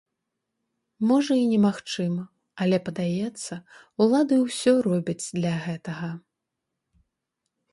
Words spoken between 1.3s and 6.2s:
і немагчыма, але, падаецца, улады ўсё робяць для гэтага.